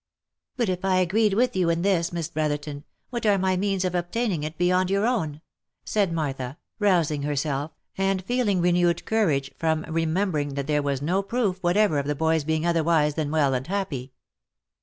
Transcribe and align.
"But 0.57 0.67
if 0.67 0.83
I 0.83 0.95
agreed 0.95 1.35
with 1.35 1.55
you 1.55 1.69
in 1.69 1.83
this, 1.83 2.11
Miss 2.11 2.27
Brotherton, 2.27 2.85
what 3.11 3.23
are 3.27 3.37
my 3.37 3.55
means 3.55 3.85
of 3.85 3.93
obtaining 3.93 4.41
it 4.41 4.57
beyond 4.57 4.89
your 4.89 5.05
own?" 5.05 5.41
said 5.85 6.11
Martha, 6.11 6.57
rousing 6.79 7.21
her 7.21 7.35
self, 7.35 7.69
and 7.99 8.25
feeling 8.25 8.61
renewed 8.61 9.05
courage 9.05 9.51
from 9.59 9.85
remembering 9.87 10.55
that 10.55 10.65
there 10.65 10.81
was 10.81 11.03
no 11.03 11.21
proof 11.21 11.59
whatever 11.61 11.99
of 11.99 12.07
the 12.07 12.15
boy's 12.15 12.43
being 12.43 12.65
otherwise 12.65 13.13
than 13.13 13.29
well 13.29 13.53
and 13.53 13.67
happy. 13.67 14.11